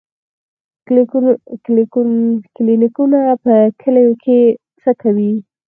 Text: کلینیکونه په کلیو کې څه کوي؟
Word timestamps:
کلینیکونه 2.55 3.19
په 3.43 3.53
کلیو 3.81 4.13
کې 4.23 4.39
څه 4.81 4.91
کوي؟ 5.01 5.33